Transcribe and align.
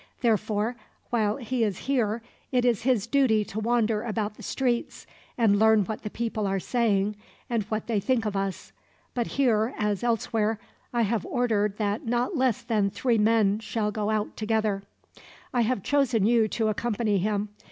Therefore, 0.21 0.77
while 1.11 1.35
he 1.37 1.63
is 1.63 1.77
here 1.85 2.23
it 2.51 2.65
will 2.65 2.73
be 2.73 2.79
his 2.79 3.05
duty 3.05 3.45
to 3.45 3.59
wander 3.59 4.01
about 4.01 4.33
the 4.33 4.41
streets, 4.41 5.05
and 5.37 5.59
learn 5.59 5.83
what 5.85 6.01
the 6.01 6.09
people 6.09 6.47
are 6.47 6.59
saying, 6.59 7.15
and 7.51 7.61
what 7.65 7.85
they 7.85 7.99
think 7.99 8.25
of 8.25 8.35
us. 8.35 8.71
But 9.13 9.27
here, 9.37 9.75
as 9.77 10.03
elsewhere, 10.03 10.57
I 10.91 11.03
have 11.03 11.23
ordered 11.27 11.77
that 11.77 12.03
not 12.03 12.35
less 12.35 12.63
than 12.63 12.89
three 12.89 13.19
men 13.19 13.59
shall 13.59 13.91
go 13.91 14.09
out 14.09 14.35
together. 14.35 14.81
"I 15.53 15.61
have 15.61 15.83
chosen 15.83 16.25
you 16.25 16.47
to 16.47 16.69
accompany 16.69 17.19
him. 17.19 17.49